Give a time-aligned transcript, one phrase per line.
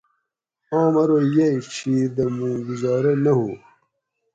[0.79, 3.49] آم ارو یئ ڄھیر دہ مُوں گُزارہ نہ ہُو